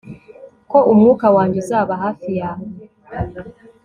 [0.71, 2.67] ko umwuka wanjye uzaba hafi yawe